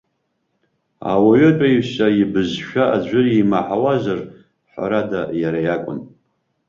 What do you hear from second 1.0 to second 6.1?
Ауаҩытәыҩса ибызшәа аӡәыр имаҳауазар, ҳәарада, иара иакәын.